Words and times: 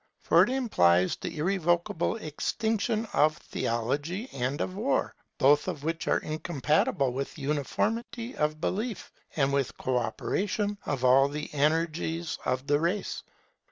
For 0.23 0.41
it 0.41 0.49
implies 0.49 1.15
the 1.15 1.37
irrevocable 1.37 2.15
extinction 2.15 3.05
of 3.13 3.37
theology 3.37 4.27
and 4.33 4.59
of 4.59 4.73
war; 4.73 5.13
both 5.37 5.67
of 5.67 5.83
which 5.83 6.07
are 6.07 6.17
incompatible 6.17 7.13
with 7.13 7.37
uniformity 7.37 8.35
of 8.35 8.59
belief 8.59 9.11
and 9.35 9.53
with 9.53 9.77
co 9.77 9.99
operation 9.99 10.79
of 10.87 11.05
all 11.05 11.27
the 11.27 11.53
energies 11.53 12.39
of 12.45 12.65
the 12.65 12.79
race. 12.79 13.21